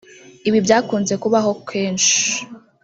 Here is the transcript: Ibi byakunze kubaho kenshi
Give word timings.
Ibi 0.47 0.59
byakunze 0.65 1.13
kubaho 1.23 1.51
kenshi 1.69 2.17